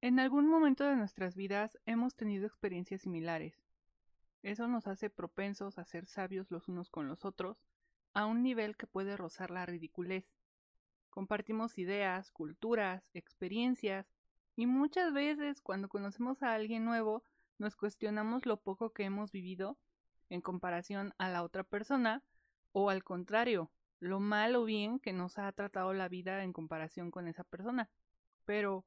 En 0.00 0.20
algún 0.20 0.46
momento 0.46 0.84
de 0.84 0.94
nuestras 0.94 1.34
vidas 1.34 1.76
hemos 1.84 2.14
tenido 2.14 2.46
experiencias 2.46 3.02
similares. 3.02 3.64
Eso 4.44 4.68
nos 4.68 4.86
hace 4.86 5.10
propensos 5.10 5.76
a 5.76 5.84
ser 5.84 6.06
sabios 6.06 6.52
los 6.52 6.68
unos 6.68 6.88
con 6.88 7.08
los 7.08 7.24
otros, 7.24 7.64
a 8.14 8.24
un 8.24 8.44
nivel 8.44 8.76
que 8.76 8.86
puede 8.86 9.16
rozar 9.16 9.50
la 9.50 9.66
ridiculez. 9.66 10.24
Compartimos 11.10 11.78
ideas, 11.78 12.30
culturas, 12.30 13.10
experiencias, 13.12 14.06
y 14.54 14.66
muchas 14.66 15.12
veces 15.12 15.60
cuando 15.60 15.88
conocemos 15.88 16.44
a 16.44 16.54
alguien 16.54 16.84
nuevo 16.84 17.24
nos 17.58 17.74
cuestionamos 17.74 18.46
lo 18.46 18.60
poco 18.60 18.92
que 18.92 19.02
hemos 19.02 19.32
vivido 19.32 19.78
en 20.28 20.42
comparación 20.42 21.12
a 21.18 21.28
la 21.28 21.42
otra 21.42 21.64
persona, 21.64 22.22
o 22.70 22.90
al 22.90 23.02
contrario, 23.02 23.72
lo 23.98 24.20
mal 24.20 24.54
o 24.54 24.64
bien 24.64 25.00
que 25.00 25.12
nos 25.12 25.38
ha 25.38 25.50
tratado 25.50 25.92
la 25.92 26.08
vida 26.08 26.44
en 26.44 26.52
comparación 26.52 27.10
con 27.10 27.26
esa 27.26 27.42
persona. 27.42 27.90
Pero, 28.44 28.84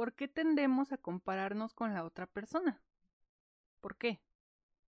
¿por 0.00 0.14
qué 0.14 0.28
tendemos 0.28 0.92
a 0.92 0.96
compararnos 0.96 1.74
con 1.74 1.92
la 1.92 2.04
otra 2.04 2.26
persona? 2.26 2.80
¿Por 3.82 3.98
qué? 3.98 4.22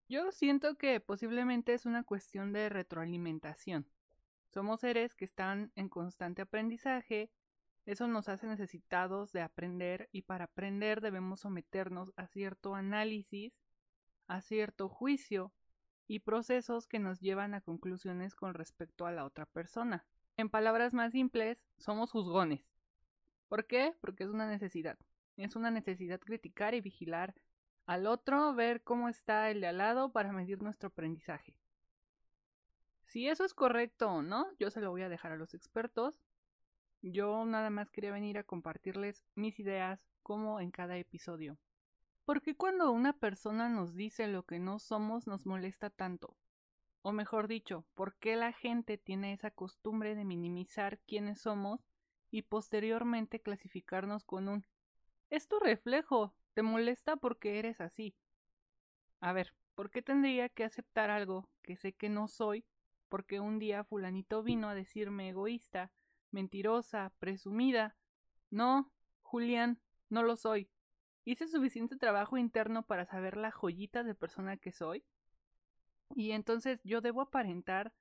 Yo 0.08 0.32
siento 0.32 0.76
que 0.78 1.00
posiblemente 1.00 1.74
es 1.74 1.84
una 1.84 2.02
cuestión 2.02 2.54
de 2.54 2.70
retroalimentación. 2.70 3.86
Somos 4.48 4.80
seres 4.80 5.14
que 5.14 5.26
están 5.26 5.70
en 5.76 5.90
constante 5.90 6.40
aprendizaje, 6.40 7.30
eso 7.84 8.06
nos 8.06 8.30
hace 8.30 8.46
necesitados 8.46 9.32
de 9.32 9.42
aprender 9.42 10.08
y 10.12 10.22
para 10.22 10.44
aprender 10.44 11.02
debemos 11.02 11.40
someternos 11.40 12.14
a 12.16 12.26
cierto 12.26 12.74
análisis, 12.74 13.52
a 14.28 14.40
cierto 14.40 14.88
juicio 14.88 15.52
y 16.08 16.20
procesos 16.20 16.86
que 16.86 17.00
nos 17.00 17.20
llevan 17.20 17.52
a 17.52 17.60
conclusiones 17.60 18.34
con 18.34 18.54
respecto 18.54 19.04
a 19.04 19.12
la 19.12 19.26
otra 19.26 19.44
persona. 19.44 20.06
En 20.38 20.48
palabras 20.48 20.94
más 20.94 21.12
simples, 21.12 21.62
somos 21.76 22.12
juzgones. 22.12 22.71
¿Por 23.52 23.66
qué? 23.66 23.94
Porque 24.00 24.24
es 24.24 24.30
una 24.30 24.48
necesidad. 24.48 24.98
Es 25.36 25.56
una 25.56 25.70
necesidad 25.70 26.18
criticar 26.18 26.72
y 26.72 26.80
vigilar 26.80 27.34
al 27.84 28.06
otro, 28.06 28.54
ver 28.54 28.82
cómo 28.82 29.10
está 29.10 29.50
el 29.50 29.60
de 29.60 29.66
al 29.66 29.76
lado 29.76 30.10
para 30.10 30.32
medir 30.32 30.62
nuestro 30.62 30.86
aprendizaje. 30.86 31.54
Si 33.02 33.28
eso 33.28 33.44
es 33.44 33.52
correcto 33.52 34.10
o 34.10 34.22
no, 34.22 34.46
yo 34.58 34.70
se 34.70 34.80
lo 34.80 34.88
voy 34.88 35.02
a 35.02 35.10
dejar 35.10 35.32
a 35.32 35.36
los 35.36 35.52
expertos. 35.52 36.14
Yo 37.02 37.44
nada 37.44 37.68
más 37.68 37.90
quería 37.90 38.10
venir 38.10 38.38
a 38.38 38.44
compartirles 38.44 39.22
mis 39.34 39.60
ideas 39.60 40.08
como 40.22 40.58
en 40.58 40.70
cada 40.70 40.96
episodio. 40.96 41.58
¿Por 42.24 42.40
qué 42.40 42.56
cuando 42.56 42.90
una 42.90 43.12
persona 43.12 43.68
nos 43.68 43.94
dice 43.94 44.28
lo 44.28 44.46
que 44.46 44.60
no 44.60 44.78
somos 44.78 45.26
nos 45.26 45.44
molesta 45.44 45.90
tanto? 45.90 46.38
O 47.02 47.12
mejor 47.12 47.48
dicho, 47.48 47.84
¿por 47.92 48.14
qué 48.14 48.34
la 48.34 48.54
gente 48.54 48.96
tiene 48.96 49.34
esa 49.34 49.50
costumbre 49.50 50.14
de 50.14 50.24
minimizar 50.24 51.00
quiénes 51.00 51.42
somos 51.42 51.91
y 52.32 52.42
posteriormente 52.42 53.40
clasificarnos 53.40 54.24
con 54.24 54.48
un 54.48 54.64
es 55.30 55.46
tu 55.46 55.60
reflejo, 55.60 56.34
te 56.54 56.62
molesta 56.62 57.16
porque 57.16 57.58
eres 57.58 57.80
así. 57.80 58.14
A 59.20 59.32
ver, 59.32 59.54
¿por 59.74 59.90
qué 59.90 60.02
tendría 60.02 60.48
que 60.48 60.64
aceptar 60.64 61.10
algo 61.10 61.48
que 61.62 61.76
sé 61.76 61.92
que 61.92 62.08
no 62.08 62.28
soy 62.28 62.64
porque 63.08 63.38
un 63.38 63.58
día 63.58 63.84
fulanito 63.84 64.42
vino 64.42 64.68
a 64.68 64.74
decirme 64.74 65.28
egoísta, 65.28 65.92
mentirosa, 66.30 67.12
presumida? 67.18 67.96
No, 68.50 68.90
Julián, 69.22 69.80
no 70.08 70.22
lo 70.22 70.36
soy. 70.36 70.68
¿Hice 71.24 71.46
suficiente 71.46 71.96
trabajo 71.96 72.36
interno 72.36 72.82
para 72.82 73.06
saber 73.06 73.36
la 73.36 73.50
joyita 73.50 74.02
de 74.02 74.14
persona 74.14 74.56
que 74.56 74.72
soy? 74.72 75.04
Y 76.14 76.32
entonces 76.32 76.80
yo 76.82 77.00
debo 77.00 77.20
aparentar 77.20 77.92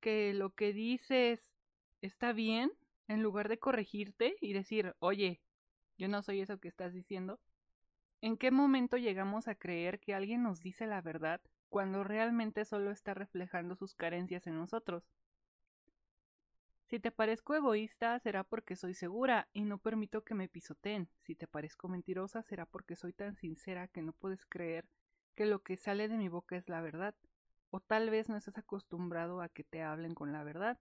que 0.00 0.32
lo 0.34 0.54
que 0.54 0.72
dices 0.72 1.52
está 2.00 2.32
bien 2.32 2.72
en 3.08 3.22
lugar 3.22 3.48
de 3.48 3.58
corregirte 3.58 4.36
y 4.40 4.52
decir, 4.52 4.94
oye, 4.98 5.40
yo 5.98 6.08
no 6.08 6.22
soy 6.22 6.40
eso 6.40 6.58
que 6.58 6.68
estás 6.68 6.92
diciendo, 6.92 7.40
¿en 8.20 8.36
qué 8.36 8.50
momento 8.50 8.96
llegamos 8.96 9.48
a 9.48 9.54
creer 9.54 10.00
que 10.00 10.14
alguien 10.14 10.42
nos 10.42 10.60
dice 10.60 10.86
la 10.86 11.00
verdad 11.02 11.40
cuando 11.68 12.04
realmente 12.04 12.64
solo 12.64 12.90
está 12.90 13.14
reflejando 13.14 13.76
sus 13.76 13.94
carencias 13.94 14.46
en 14.46 14.56
nosotros? 14.56 15.04
Si 16.86 17.00
te 17.00 17.10
parezco 17.10 17.54
egoísta, 17.54 18.18
será 18.20 18.44
porque 18.44 18.76
soy 18.76 18.94
segura 18.94 19.48
y 19.52 19.64
no 19.64 19.78
permito 19.78 20.22
que 20.22 20.34
me 20.34 20.48
pisoteen. 20.48 21.08
Si 21.22 21.34
te 21.34 21.46
parezco 21.46 21.88
mentirosa, 21.88 22.42
será 22.42 22.66
porque 22.66 22.94
soy 22.94 23.12
tan 23.12 23.36
sincera 23.36 23.88
que 23.88 24.02
no 24.02 24.12
puedes 24.12 24.44
creer 24.46 24.86
que 25.34 25.46
lo 25.46 25.62
que 25.62 25.76
sale 25.76 26.08
de 26.08 26.16
mi 26.16 26.28
boca 26.28 26.56
es 26.56 26.68
la 26.68 26.80
verdad. 26.80 27.14
O 27.70 27.80
tal 27.80 28.10
vez 28.10 28.28
no 28.28 28.36
estás 28.36 28.58
acostumbrado 28.58 29.40
a 29.40 29.48
que 29.48 29.64
te 29.64 29.82
hablen 29.82 30.14
con 30.14 30.32
la 30.32 30.44
verdad. 30.44 30.78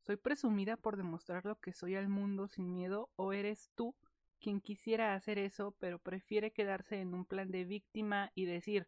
¿Soy 0.00 0.16
presumida 0.16 0.76
por 0.76 0.96
demostrar 0.96 1.44
lo 1.44 1.60
que 1.60 1.72
soy 1.72 1.94
al 1.94 2.08
mundo 2.08 2.48
sin 2.48 2.72
miedo 2.72 3.10
o 3.16 3.32
eres 3.32 3.70
tú 3.74 3.94
quien 4.40 4.60
quisiera 4.60 5.14
hacer 5.14 5.38
eso 5.38 5.76
pero 5.78 5.98
prefiere 5.98 6.52
quedarse 6.52 7.00
en 7.00 7.14
un 7.14 7.26
plan 7.26 7.50
de 7.50 7.64
víctima 7.64 8.32
y 8.34 8.46
decir 8.46 8.86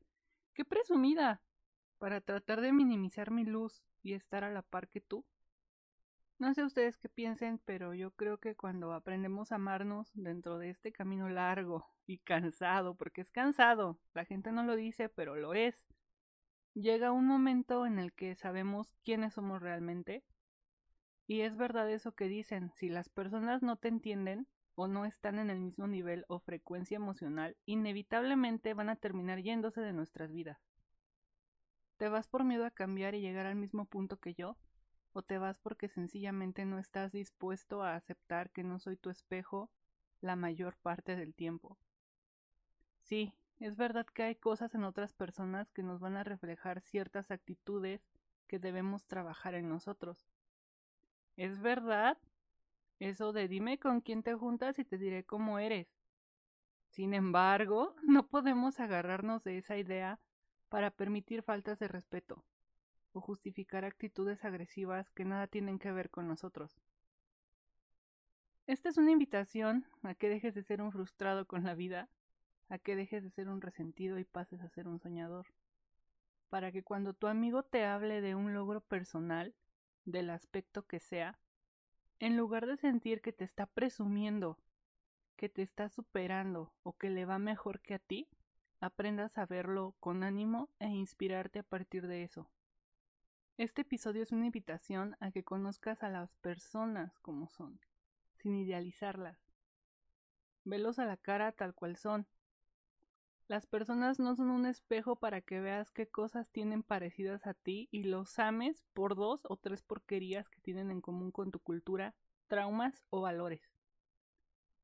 ¡Qué 0.54 0.64
presumida! 0.64 1.42
para 1.98 2.20
tratar 2.20 2.60
de 2.60 2.72
minimizar 2.72 3.30
mi 3.30 3.44
luz 3.44 3.84
y 4.02 4.14
estar 4.14 4.42
a 4.42 4.50
la 4.50 4.62
par 4.62 4.88
que 4.88 5.00
tú? 5.00 5.24
No 6.38 6.52
sé 6.54 6.64
ustedes 6.64 6.96
qué 6.96 7.08
piensen, 7.08 7.58
pero 7.64 7.94
yo 7.94 8.10
creo 8.10 8.38
que 8.38 8.56
cuando 8.56 8.92
aprendemos 8.92 9.52
a 9.52 9.54
amarnos 9.54 10.10
dentro 10.14 10.58
de 10.58 10.70
este 10.70 10.90
camino 10.90 11.28
largo 11.28 11.86
y 12.04 12.18
cansado, 12.18 12.96
porque 12.96 13.20
es 13.20 13.30
cansado, 13.30 14.00
la 14.14 14.24
gente 14.24 14.50
no 14.50 14.64
lo 14.64 14.74
dice, 14.74 15.08
pero 15.08 15.36
lo 15.36 15.54
es, 15.54 15.86
llega 16.74 17.12
un 17.12 17.26
momento 17.26 17.86
en 17.86 18.00
el 18.00 18.12
que 18.12 18.34
sabemos 18.34 18.96
quiénes 19.04 19.34
somos 19.34 19.62
realmente 19.62 20.24
y 21.26 21.42
es 21.42 21.56
verdad 21.56 21.90
eso 21.90 22.12
que 22.12 22.28
dicen, 22.28 22.72
si 22.74 22.88
las 22.88 23.08
personas 23.08 23.62
no 23.62 23.76
te 23.76 23.88
entienden 23.88 24.46
o 24.74 24.88
no 24.88 25.04
están 25.04 25.38
en 25.38 25.50
el 25.50 25.60
mismo 25.60 25.86
nivel 25.86 26.24
o 26.28 26.40
frecuencia 26.40 26.96
emocional, 26.96 27.56
inevitablemente 27.66 28.74
van 28.74 28.88
a 28.88 28.96
terminar 28.96 29.40
yéndose 29.40 29.80
de 29.80 29.92
nuestras 29.92 30.32
vidas. 30.32 30.58
¿Te 31.96 32.08
vas 32.08 32.26
por 32.26 32.44
miedo 32.44 32.64
a 32.64 32.70
cambiar 32.70 33.14
y 33.14 33.20
llegar 33.20 33.46
al 33.46 33.54
mismo 33.54 33.84
punto 33.84 34.18
que 34.18 34.34
yo? 34.34 34.56
¿O 35.12 35.22
te 35.22 35.38
vas 35.38 35.58
porque 35.58 35.88
sencillamente 35.88 36.64
no 36.64 36.78
estás 36.78 37.12
dispuesto 37.12 37.82
a 37.82 37.94
aceptar 37.94 38.50
que 38.50 38.64
no 38.64 38.78
soy 38.78 38.96
tu 38.96 39.10
espejo 39.10 39.70
la 40.20 40.36
mayor 40.36 40.76
parte 40.78 41.16
del 41.16 41.34
tiempo? 41.34 41.78
Sí, 43.02 43.34
es 43.60 43.76
verdad 43.76 44.06
que 44.06 44.22
hay 44.22 44.34
cosas 44.34 44.74
en 44.74 44.84
otras 44.84 45.12
personas 45.12 45.70
que 45.70 45.82
nos 45.82 46.00
van 46.00 46.16
a 46.16 46.24
reflejar 46.24 46.80
ciertas 46.80 47.30
actitudes 47.30 48.02
que 48.48 48.58
debemos 48.58 49.06
trabajar 49.06 49.54
en 49.54 49.68
nosotros 49.68 50.26
es 51.36 51.60
verdad 51.60 52.18
eso 52.98 53.32
de 53.32 53.48
dime 53.48 53.78
con 53.78 54.00
quién 54.00 54.22
te 54.22 54.34
juntas 54.34 54.78
y 54.78 54.84
te 54.84 54.96
diré 54.96 55.24
cómo 55.24 55.58
eres. 55.58 55.88
Sin 56.90 57.14
embargo, 57.14 57.96
no 58.02 58.28
podemos 58.28 58.78
agarrarnos 58.78 59.42
de 59.42 59.58
esa 59.58 59.76
idea 59.76 60.20
para 60.68 60.90
permitir 60.90 61.42
faltas 61.42 61.78
de 61.80 61.88
respeto 61.88 62.44
o 63.12 63.20
justificar 63.20 63.84
actitudes 63.84 64.44
agresivas 64.44 65.10
que 65.10 65.24
nada 65.24 65.46
tienen 65.46 65.78
que 65.78 65.90
ver 65.90 66.10
con 66.10 66.28
nosotros. 66.28 66.80
Esta 68.66 68.88
es 68.88 68.96
una 68.96 69.10
invitación 69.10 69.84
a 70.02 70.14
que 70.14 70.28
dejes 70.28 70.54
de 70.54 70.62
ser 70.62 70.80
un 70.80 70.92
frustrado 70.92 71.46
con 71.46 71.64
la 71.64 71.74
vida, 71.74 72.08
a 72.68 72.78
que 72.78 72.94
dejes 72.94 73.24
de 73.24 73.30
ser 73.30 73.48
un 73.48 73.60
resentido 73.60 74.18
y 74.18 74.24
pases 74.24 74.60
a 74.62 74.68
ser 74.68 74.86
un 74.86 75.00
soñador, 75.00 75.46
para 76.48 76.70
que 76.70 76.84
cuando 76.84 77.12
tu 77.12 77.26
amigo 77.26 77.64
te 77.64 77.84
hable 77.84 78.20
de 78.20 78.34
un 78.36 78.54
logro 78.54 78.80
personal, 78.80 79.52
del 80.04 80.30
aspecto 80.30 80.86
que 80.86 81.00
sea, 81.00 81.38
en 82.18 82.36
lugar 82.36 82.66
de 82.66 82.76
sentir 82.76 83.20
que 83.20 83.32
te 83.32 83.44
está 83.44 83.66
presumiendo, 83.66 84.58
que 85.36 85.48
te 85.48 85.62
está 85.62 85.88
superando 85.88 86.72
o 86.82 86.96
que 86.96 87.10
le 87.10 87.24
va 87.24 87.38
mejor 87.38 87.80
que 87.80 87.94
a 87.94 87.98
ti, 87.98 88.28
aprendas 88.80 89.38
a 89.38 89.46
verlo 89.46 89.94
con 90.00 90.22
ánimo 90.22 90.68
e 90.78 90.88
inspirarte 90.88 91.60
a 91.60 91.64
partir 91.64 92.06
de 92.06 92.24
eso. 92.24 92.48
Este 93.58 93.82
episodio 93.82 94.22
es 94.22 94.32
una 94.32 94.46
invitación 94.46 95.16
a 95.20 95.30
que 95.30 95.44
conozcas 95.44 96.02
a 96.02 96.08
las 96.08 96.34
personas 96.36 97.18
como 97.20 97.48
son, 97.48 97.80
sin 98.34 98.56
idealizarlas. 98.56 99.38
Velos 100.64 100.98
a 100.98 101.04
la 101.04 101.16
cara 101.16 101.52
tal 101.52 101.74
cual 101.74 101.96
son, 101.96 102.26
las 103.48 103.66
personas 103.66 104.18
no 104.18 104.34
son 104.34 104.50
un 104.50 104.66
espejo 104.66 105.16
para 105.16 105.40
que 105.40 105.60
veas 105.60 105.90
qué 105.90 106.08
cosas 106.08 106.50
tienen 106.50 106.82
parecidas 106.82 107.46
a 107.46 107.54
ti 107.54 107.88
y 107.90 108.04
los 108.04 108.38
ames 108.38 108.84
por 108.92 109.14
dos 109.14 109.42
o 109.48 109.56
tres 109.56 109.82
porquerías 109.82 110.48
que 110.48 110.60
tienen 110.60 110.90
en 110.90 111.00
común 111.00 111.30
con 111.30 111.50
tu 111.50 111.58
cultura, 111.58 112.14
traumas 112.48 113.04
o 113.10 113.20
valores. 113.20 113.68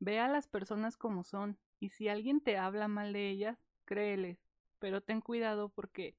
Ve 0.01 0.19
a 0.19 0.29
las 0.29 0.49
personas 0.49 0.97
como 0.97 1.25
son 1.25 1.59
y 1.81 1.91
si 1.91 2.09
alguien 2.09 2.41
te 2.41 2.57
habla 2.57 2.89
mal 2.89 3.13
de 3.13 3.31
ellas, 3.31 3.59
créeles, 3.85 4.39
pero 4.79 5.01
ten 5.01 5.21
cuidado 5.21 5.71
porque 5.71 6.17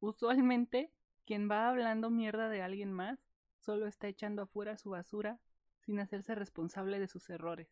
usualmente 0.00 0.90
quien 1.24 1.50
va 1.50 1.68
hablando 1.68 2.10
mierda 2.10 2.48
de 2.48 2.62
alguien 2.62 2.92
más 2.92 3.18
solo 3.60 3.86
está 3.86 4.08
echando 4.08 4.42
afuera 4.42 4.76
su 4.76 4.90
basura 4.90 5.38
sin 5.80 6.00
hacerse 6.00 6.34
responsable 6.34 6.98
de 6.98 7.08
sus 7.08 7.28
errores. 7.30 7.68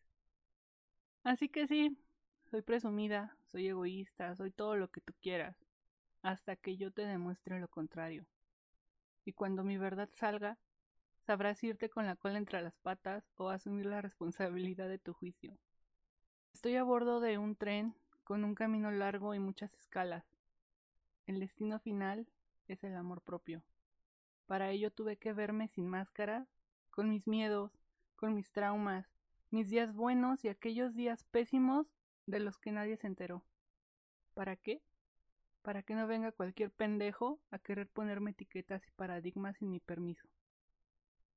Así 1.23 1.49
que 1.49 1.67
sí, 1.67 1.97
soy 2.51 2.61
presumida, 2.61 3.37
soy 3.49 3.69
egoísta, 3.69 4.35
soy 4.35 4.51
todo 4.51 4.75
lo 4.75 4.91
que 4.91 4.99
tú 4.99 5.13
quieras, 5.21 5.55
hasta 6.21 6.57
que 6.57 6.75
yo 6.75 6.91
te 6.91 7.05
demuestre 7.05 7.61
lo 7.61 7.69
contrario. 7.69 8.25
Y 9.23 9.31
cuando 9.31 9.63
mi 9.63 9.77
verdad 9.77 10.09
salga, 10.11 10.57
sabrás 11.25 11.63
irte 11.63 11.89
con 11.89 12.05
la 12.05 12.17
cola 12.17 12.37
entre 12.37 12.61
las 12.61 12.77
patas 12.79 13.23
o 13.37 13.49
asumir 13.49 13.85
la 13.85 14.01
responsabilidad 14.01 14.89
de 14.89 14.99
tu 14.99 15.13
juicio. 15.13 15.57
Estoy 16.53 16.75
a 16.75 16.83
bordo 16.83 17.21
de 17.21 17.37
un 17.37 17.55
tren 17.55 17.95
con 18.25 18.43
un 18.43 18.53
camino 18.53 18.91
largo 18.91 19.33
y 19.33 19.39
muchas 19.39 19.73
escalas. 19.75 20.25
El 21.27 21.39
destino 21.39 21.79
final 21.79 22.27
es 22.67 22.83
el 22.83 22.97
amor 22.97 23.21
propio. 23.21 23.63
Para 24.45 24.71
ello 24.71 24.91
tuve 24.91 25.15
que 25.15 25.31
verme 25.31 25.69
sin 25.69 25.87
máscara, 25.87 26.47
con 26.89 27.09
mis 27.09 27.27
miedos, 27.27 27.71
con 28.17 28.35
mis 28.35 28.51
traumas, 28.51 29.07
mis 29.51 29.69
días 29.69 29.93
buenos 29.93 30.43
y 30.43 30.49
aquellos 30.49 30.93
días 30.95 31.23
pésimos 31.23 31.87
de 32.31 32.39
los 32.39 32.57
que 32.57 32.71
nadie 32.71 32.97
se 32.97 33.07
enteró. 33.07 33.43
¿Para 34.33 34.55
qué? 34.55 34.81
Para 35.61 35.83
que 35.83 35.93
no 35.93 36.07
venga 36.07 36.31
cualquier 36.31 36.71
pendejo 36.71 37.39
a 37.51 37.59
querer 37.59 37.87
ponerme 37.87 38.31
etiquetas 38.31 38.87
y 38.87 38.91
paradigmas 38.91 39.57
sin 39.57 39.69
mi 39.69 39.79
permiso. 39.79 40.27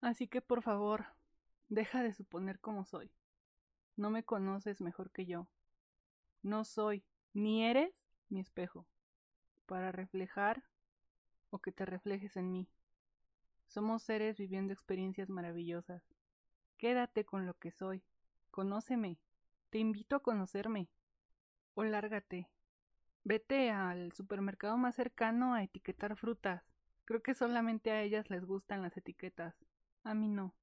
Así 0.01 0.29
que 0.29 0.41
por 0.41 0.63
favor, 0.63 1.07
deja 1.69 2.03
de 2.03 2.13
suponer 2.15 2.61
cómo 2.61 2.85
soy. 2.85 3.11
No 3.97 4.11
me 4.11 4.25
conoces 4.25 4.81
mejor 4.81 5.11
que 5.11 5.27
yo. 5.27 5.49
No 6.43 6.65
soy, 6.65 7.05
ni 7.33 7.65
eres, 7.65 7.93
mi 8.29 8.41
espejo, 8.41 8.87
para 9.67 9.93
reflejar 9.93 10.63
o 11.51 11.59
que 11.59 11.73
te 11.73 11.85
reflejes 11.85 12.37
en 12.37 12.53
mí. 12.53 12.69
Somos 13.67 14.03
seres 14.03 14.39
viviendo 14.39 14.73
experiencias 14.73 15.29
maravillosas. 15.29 16.03
Quédate 16.77 17.25
con 17.25 17.47
lo 17.47 17.55
que 17.55 17.73
soy. 17.73 18.05
Conóceme. 18.51 19.19
Te 19.75 19.81
invito 19.81 20.15
a 20.15 20.23
conocerme. 20.23 20.89
O 21.75 21.83
lárgate. 21.83 22.49
Vete 23.25 23.73
al 23.73 24.13
supermercado 24.13 24.77
más 24.77 24.95
cercano 24.95 25.53
a 25.53 25.65
etiquetar 25.65 26.15
frutas. 26.15 26.63
Creo 27.05 27.25
que 27.25 27.35
solamente 27.35 27.91
a 27.91 28.01
ellas 28.01 28.31
les 28.31 28.45
gustan 28.45 28.83
las 28.83 28.97
etiquetas. 28.97 29.57
A 30.05 30.15
mí 30.15 30.29
no. 30.29 30.55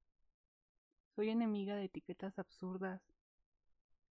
Soy 1.13 1.27
enemiga 1.27 1.75
de 1.75 1.83
etiquetas 1.83 2.39
absurdas 2.39 3.01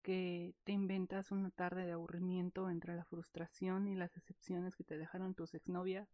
que 0.03 0.53
te 0.63 0.73
inventas 0.73 1.31
una 1.31 1.49
tarde 1.49 1.87
de 1.87 1.93
aburrimiento 1.93 2.69
entre 2.69 2.95
la 2.95 3.05
frustración 3.05 3.87
y 3.87 3.95
las 3.95 4.15
excepciones 4.15 4.75
que 4.75 4.83
te 4.83 4.99
dejaron 4.99 5.33
tus 5.33 5.55
exnovias 5.55 6.07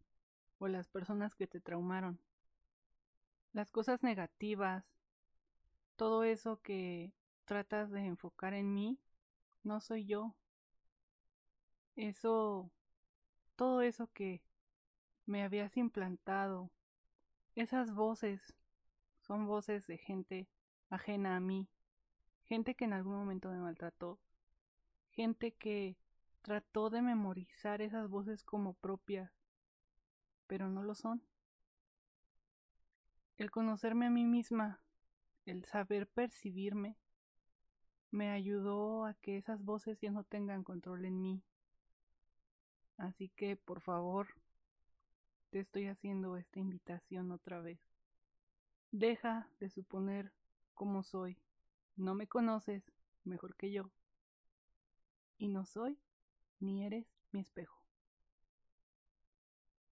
o 0.56 0.68
las 0.68 0.88
personas 0.88 1.34
que 1.34 1.46
te 1.46 1.60
traumaron. 1.60 2.18
Las 3.52 3.70
cosas 3.70 4.02
negativas, 4.02 4.86
todo 5.96 6.24
eso 6.24 6.62
que 6.62 7.12
tratas 7.50 7.90
de 7.90 8.06
enfocar 8.06 8.54
en 8.54 8.72
mí, 8.72 8.96
no 9.64 9.80
soy 9.80 10.06
yo. 10.06 10.36
Eso, 11.96 12.70
todo 13.56 13.82
eso 13.82 14.06
que 14.12 14.40
me 15.26 15.42
habías 15.42 15.76
implantado, 15.76 16.70
esas 17.56 17.92
voces, 17.92 18.54
son 19.18 19.48
voces 19.48 19.88
de 19.88 19.98
gente 19.98 20.48
ajena 20.90 21.34
a 21.34 21.40
mí, 21.40 21.66
gente 22.44 22.76
que 22.76 22.84
en 22.84 22.92
algún 22.92 23.16
momento 23.16 23.50
me 23.50 23.58
maltrató, 23.58 24.20
gente 25.10 25.50
que 25.50 25.96
trató 26.42 26.88
de 26.88 27.02
memorizar 27.02 27.82
esas 27.82 28.08
voces 28.08 28.44
como 28.44 28.74
propias, 28.74 29.32
pero 30.46 30.68
no 30.68 30.84
lo 30.84 30.94
son. 30.94 31.20
El 33.38 33.50
conocerme 33.50 34.06
a 34.06 34.10
mí 34.10 34.24
misma, 34.24 34.80
el 35.46 35.64
saber 35.64 36.06
percibirme, 36.06 36.96
me 38.10 38.30
ayudó 38.30 39.04
a 39.04 39.14
que 39.14 39.36
esas 39.36 39.64
voces 39.64 39.98
ya 40.00 40.10
no 40.10 40.24
tengan 40.24 40.64
control 40.64 41.04
en 41.04 41.20
mí. 41.20 41.42
Así 42.96 43.28
que, 43.30 43.56
por 43.56 43.80
favor, 43.80 44.28
te 45.50 45.60
estoy 45.60 45.86
haciendo 45.86 46.36
esta 46.36 46.60
invitación 46.60 47.30
otra 47.32 47.60
vez. 47.60 47.80
Deja 48.92 49.48
de 49.58 49.68
suponer 49.68 50.32
cómo 50.74 51.02
soy. 51.02 51.38
No 51.96 52.14
me 52.14 52.26
conoces 52.26 52.82
mejor 53.24 53.54
que 53.56 53.70
yo. 53.70 53.90
Y 55.38 55.48
no 55.48 55.64
soy 55.64 55.98
ni 56.58 56.84
eres 56.84 57.06
mi 57.32 57.40
espejo. 57.40 57.79